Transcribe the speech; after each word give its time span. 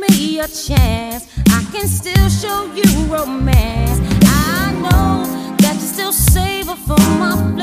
me 0.00 0.40
a 0.40 0.48
chance, 0.48 1.26
I 1.48 1.64
can 1.72 1.86
still 1.86 2.28
show 2.28 2.72
you 2.74 2.84
romance. 3.12 4.00
I 4.24 4.72
know 4.82 5.24
that 5.58 5.74
you 5.74 5.86
still 5.86 6.12
savor 6.12 6.76
for 6.76 6.98
my. 7.18 7.53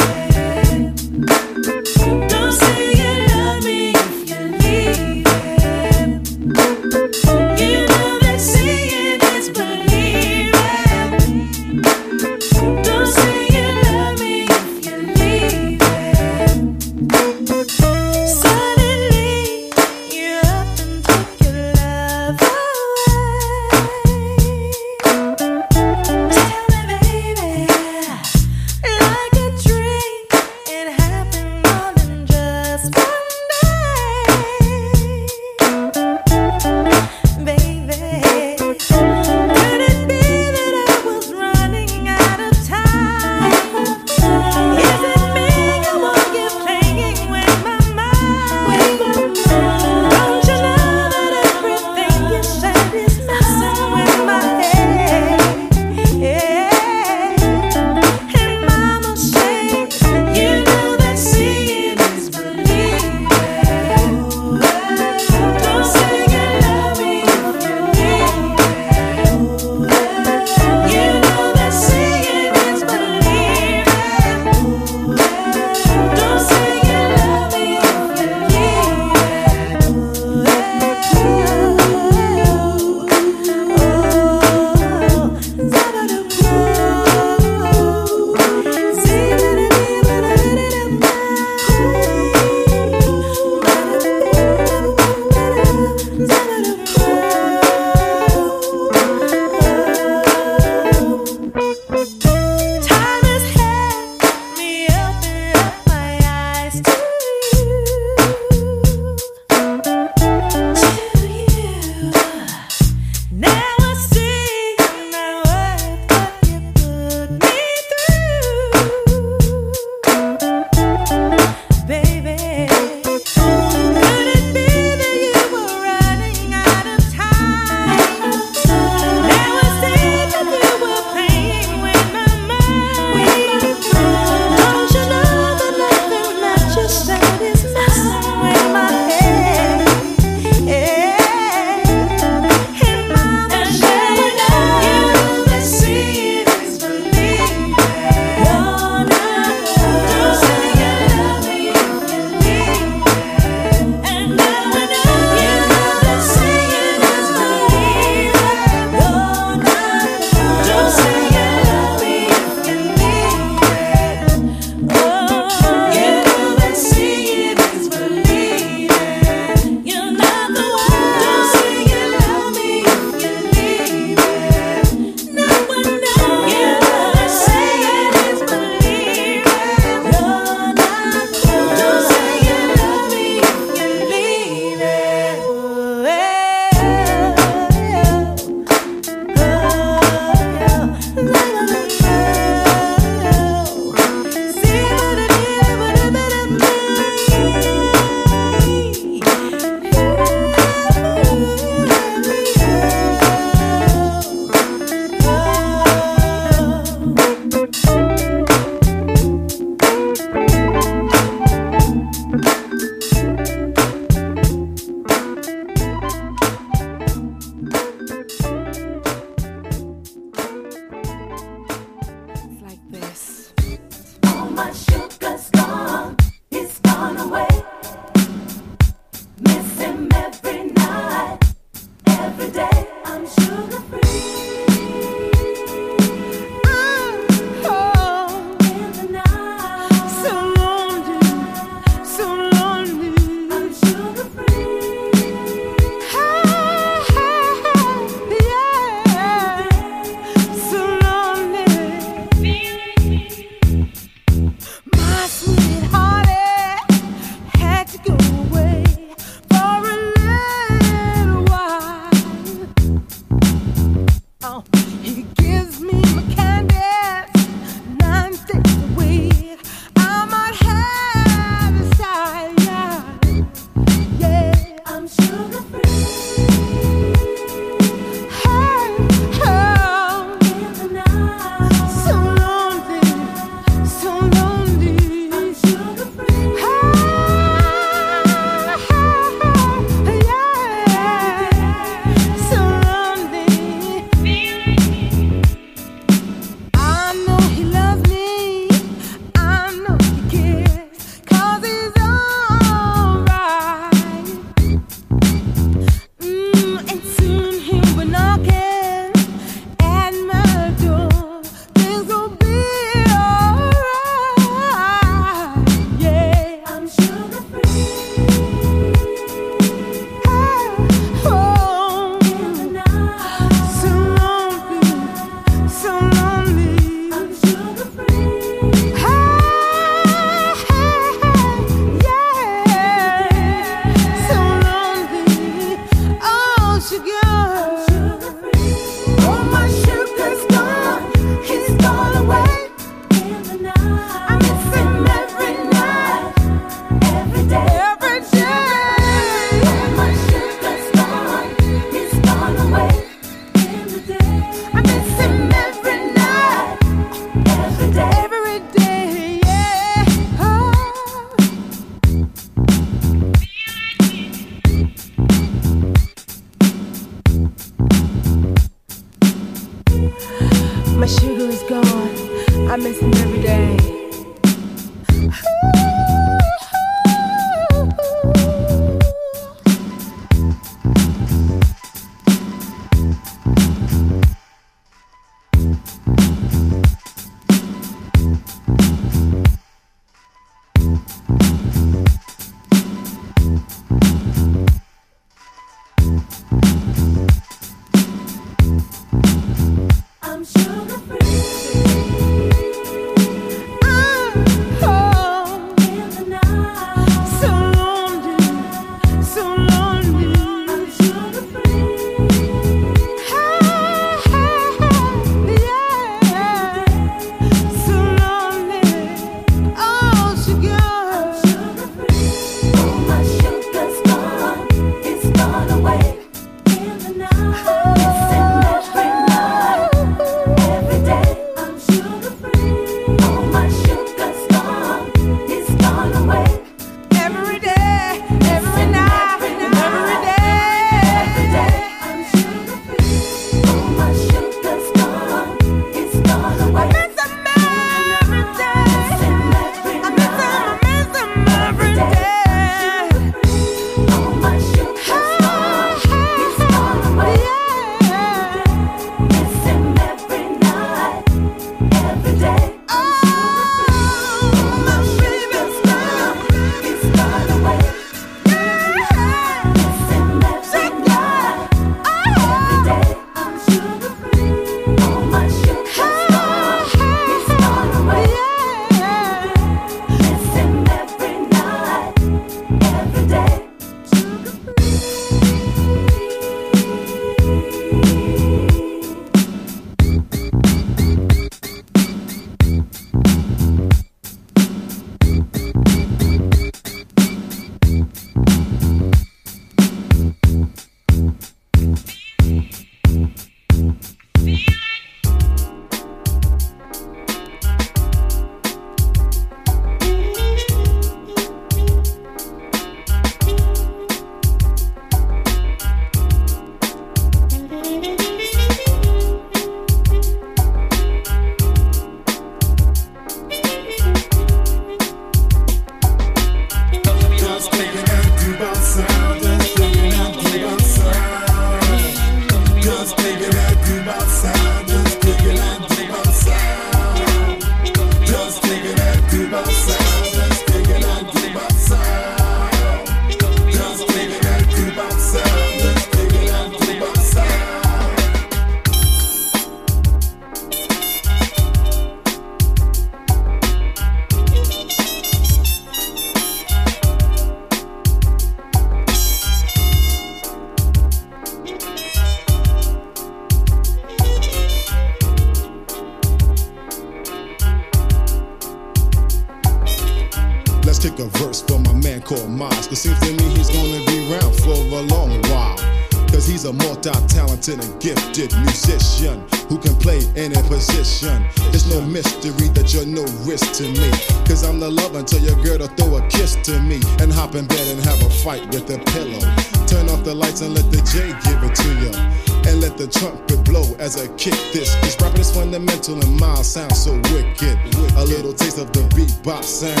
Just 599.61 600.00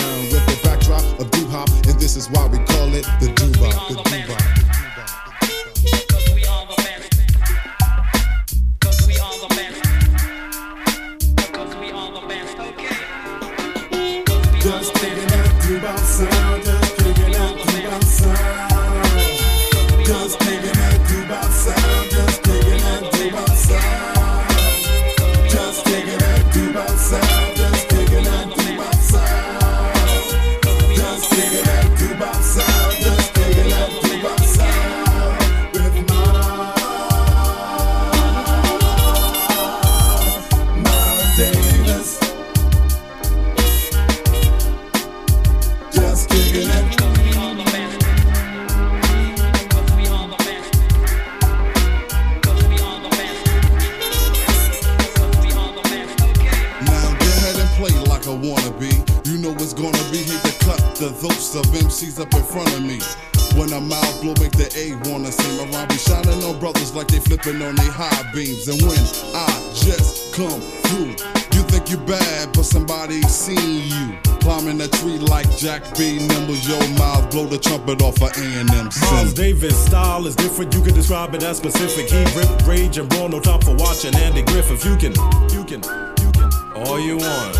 on 67.59 67.75
they 67.75 67.91
high 67.91 68.31
beams. 68.31 68.67
And 68.67 68.79
when 68.81 69.03
I 69.35 69.49
just 69.75 70.33
come 70.33 70.61
through, 70.87 71.11
you 71.57 71.63
think 71.67 71.89
you're 71.89 72.05
bad, 72.07 72.53
but 72.53 72.63
somebody 72.63 73.21
seen 73.23 73.83
you. 73.89 74.17
Climbing 74.39 74.79
a 74.81 74.87
tree 74.87 75.17
like 75.17 75.49
Jack 75.57 75.83
B. 75.97 76.19
Nimble, 76.19 76.55
Your 76.55 76.79
mouth, 76.97 77.29
blow 77.31 77.45
the 77.45 77.57
trumpet 77.57 78.01
off 78.01 78.21
of 78.21 78.31
A&M 78.37 78.67
Miles 78.67 79.33
Davis' 79.33 79.77
style 79.85 80.25
is 80.25 80.35
different, 80.35 80.73
you 80.73 80.81
can 80.81 80.93
describe 80.93 81.35
it 81.35 81.43
as 81.43 81.57
specific. 81.57 82.09
He 82.09 82.23
ripped 82.37 82.65
rage 82.65 82.97
and 82.97 83.09
brawn, 83.09 83.31
no 83.31 83.39
time 83.39 83.61
for 83.61 83.75
watching 83.75 84.15
Andy 84.15 84.43
Griffith. 84.43 84.85
You 84.85 84.95
can, 84.95 85.13
you 85.51 85.63
can, 85.65 85.81
you 86.21 86.31
can, 86.31 86.49
all 86.75 86.99
you 86.99 87.17
want. 87.17 87.55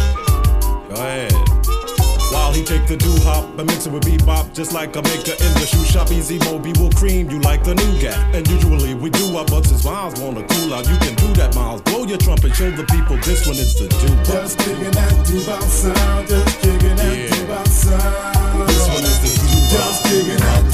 Go 0.89 0.95
ahead. 0.95 1.40
While 2.51 2.59
he 2.59 2.65
take 2.65 2.85
the 2.85 2.97
do 2.97 3.15
hop 3.23 3.47
and 3.57 3.65
mix 3.65 3.85
it 3.85 3.93
with 3.93 4.03
bebop, 4.03 4.53
just 4.53 4.73
like 4.73 4.93
a 4.97 5.01
maker 5.03 5.31
in 5.39 5.53
the 5.55 5.65
shoe 5.65 5.85
shop. 5.85 6.11
Easy 6.11 6.37
Mo 6.39 6.59
Bee 6.59 6.73
will 6.75 6.91
cream 6.91 7.31
you 7.31 7.39
like 7.39 7.63
the 7.63 7.73
new 7.75 7.93
guy. 8.03 8.11
And 8.35 8.45
usually 8.45 8.93
we 8.93 9.09
do 9.09 9.37
our 9.37 9.45
butts 9.45 9.69
since 9.69 9.85
Miles 9.85 10.19
wanna 10.19 10.43
cool 10.43 10.73
out. 10.73 10.85
You 10.85 10.97
can 10.97 11.15
do 11.15 11.31
that, 11.39 11.55
Miles. 11.55 11.79
Blow 11.83 12.03
your 12.03 12.17
trumpet, 12.17 12.53
show 12.53 12.69
the 12.69 12.83
people 12.91 13.15
this 13.23 13.47
one 13.47 13.55
it's 13.55 13.79
the 13.79 13.87
do. 13.87 14.07
Just 14.27 14.59
kicking 14.59 14.91
that 14.91 15.25
do 15.25 15.39
sound, 15.39 16.27
just 16.27 16.59
kicking 16.59 16.95
that 16.97 17.15
yeah. 17.15 17.63
do 17.63 17.71
sound. 17.71 18.67
This 18.67 18.83
one 18.83 18.99
is 18.99 19.19
the 19.23 19.31
do 19.31 19.47
Just 19.71 20.03
kicking 20.03 20.43
that 20.43 20.70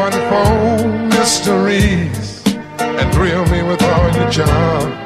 unfold 0.00 0.86
mysteries 1.10 2.42
and 2.78 3.12
thrill 3.14 3.44
me 3.46 3.62
with 3.62 3.82
all 3.82 4.10
your 4.16 4.30
charm. 4.30 5.03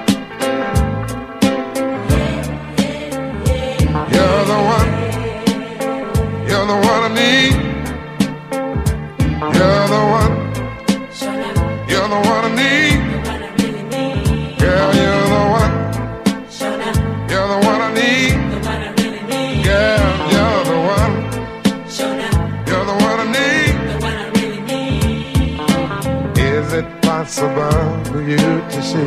you 28.30 28.36
to 28.36 28.82
see 28.82 29.04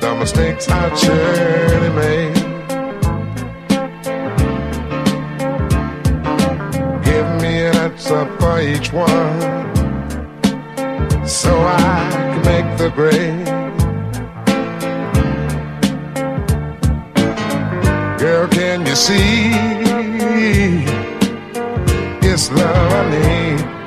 the 0.00 0.14
mistakes 0.16 0.68
I 0.68 0.94
surely 0.94 1.90
made. 2.02 2.34
Give 7.02 7.26
me 7.42 7.52
an 7.68 7.76
answer 7.76 8.24
for 8.38 8.60
each 8.60 8.92
one 8.92 9.40
so 11.26 11.52
I 11.58 12.08
can 12.12 12.42
make 12.44 12.78
the 12.78 12.90
grade. 12.90 13.46
Girl, 18.20 18.46
can 18.48 18.86
you 18.86 18.94
see? 18.94 19.50
It's 22.22 22.50
love 22.52 22.92
I 22.92 23.02
need. 23.10 23.81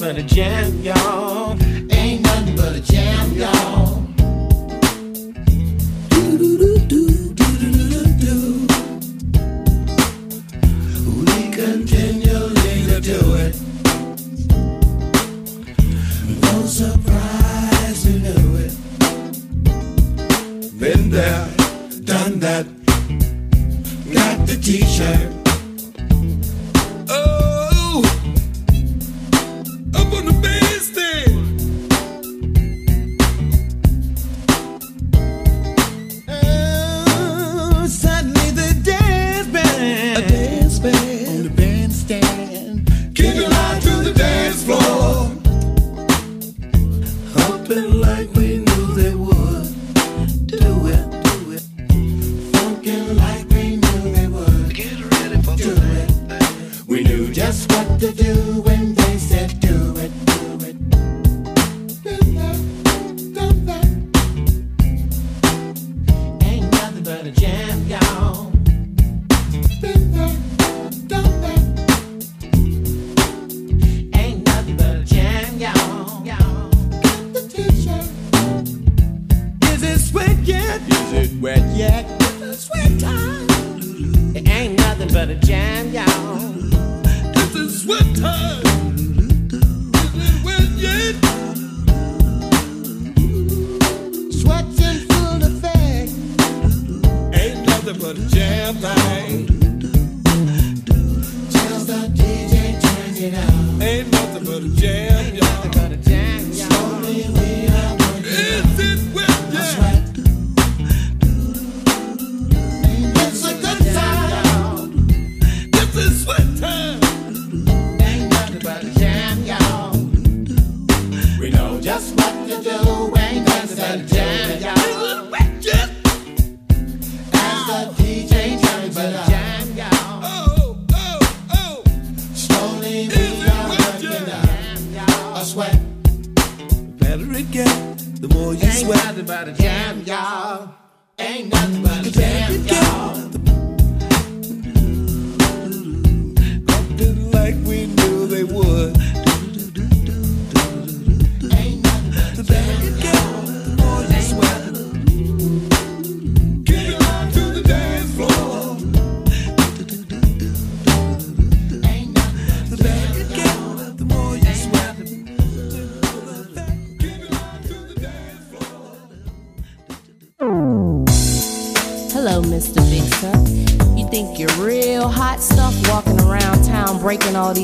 but 0.00 0.16
a 0.16 0.22
jam. 0.22 1.59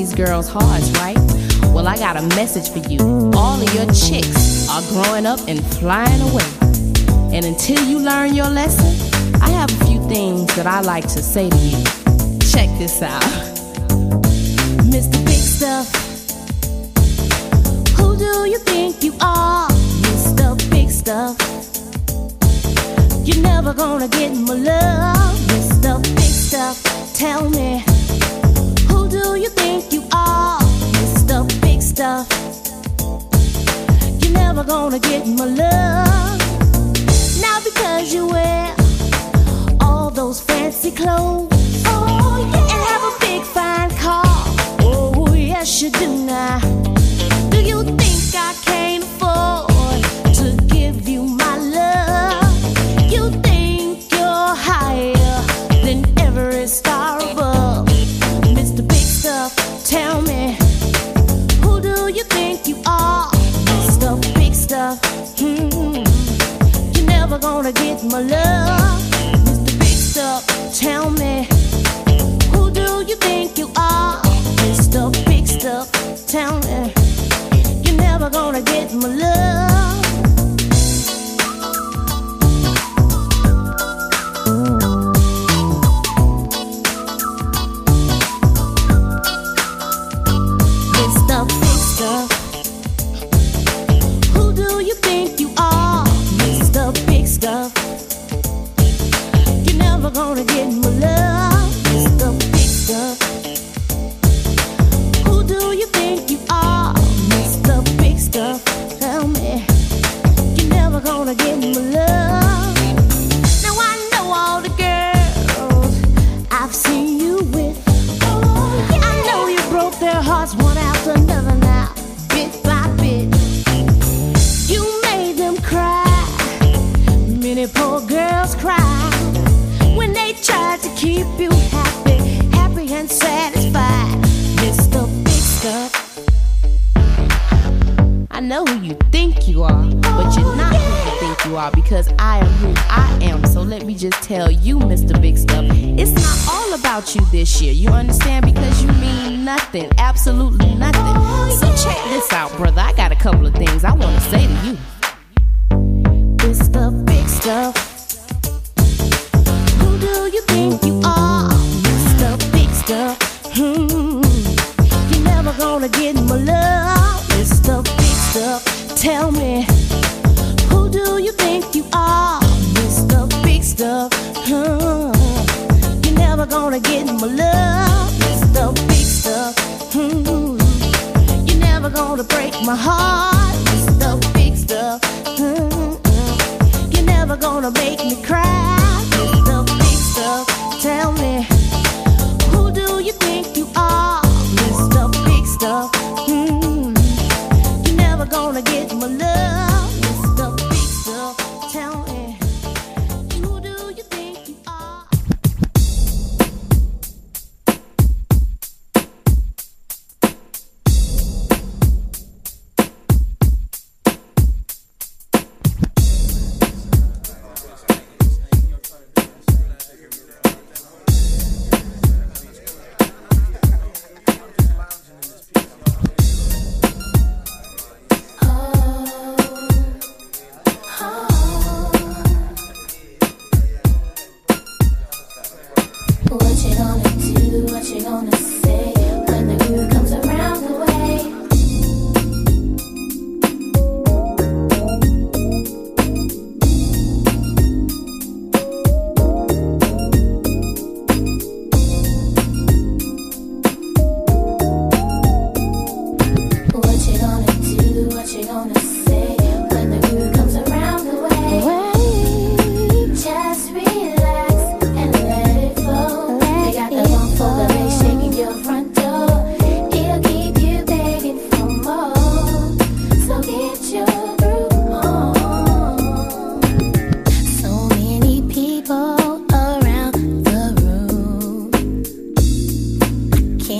these 0.07 0.15
girls' 0.15 0.49
hearts, 0.49 0.91
right? 0.99 1.17
Well, 1.73 1.87
I 1.87 1.97
got 1.97 2.17
a 2.17 2.21
message 2.35 2.69
for 2.69 2.79
you. 2.89 2.99
All 3.35 3.61
of 3.61 3.73
your 3.73 3.85
chicks 3.87 4.69
are 4.69 4.81
growing 4.89 5.25
up 5.25 5.39
and 5.47 5.59
flying 5.77 6.21
away. 6.21 6.49
And 7.35 7.45
until 7.45 7.83
you 7.83 7.99
learn 7.99 8.33
your 8.33 8.49
lesson, 8.49 8.93
I 9.41 9.49
have 9.49 9.69
a 9.69 9.85
few 9.85 10.01
things 10.07 10.55
that 10.55 10.65
I 10.65 10.81
like 10.81 11.03
to 11.03 11.21
say 11.21 11.49
to 11.49 11.57
you. 11.57 11.83
Check 12.51 12.69
this 12.77 13.01
out. 13.01 13.21
Mr. 14.93 15.17
Big 15.25 15.41
Stuff, 15.57 15.87
who 17.97 18.17
do 18.17 18.49
you 18.49 18.59
think 18.59 19.03
you 19.03 19.13
are? 19.19 19.67
Mr. 20.07 20.57
Big 20.69 20.89
Stuff, 20.89 21.35
you're 23.27 23.43
never 23.43 23.73
gonna 23.73 24.07
get 24.07 24.33
my 24.35 24.53
love. 24.53 25.37
Mr. 25.51 26.01
Big 26.15 26.31
Stuff, 26.31 26.81
tell 27.13 27.49
me 27.49 27.86
you 29.91 30.03
are, 30.11 30.59
Mr. 30.97 31.45
Big 31.61 31.81
Stuff. 31.81 32.27
You're 34.21 34.33
never 34.33 34.63
gonna 34.63 34.99
get 34.99 35.27
my 35.27 35.45
love. 35.45 36.39
Now 37.39 37.59
because 37.63 38.13
you 38.13 38.27
wear 38.27 38.75
all 39.79 40.09
those 40.09 40.41
fancy 40.41 40.91
clothes. 40.91 41.49
Oh, 41.85 42.49
yeah. 42.51 42.73
And 42.73 42.81
have 42.91 43.03
a 43.03 43.13
big 43.19 43.43
fine 43.43 43.91
car. 43.97 44.23
Oh, 44.81 45.33
yes, 45.35 45.81
you 45.81 45.91
do 45.91 46.25
now. 46.25 46.66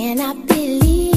Cannot 0.08 0.46
believe 0.46 1.07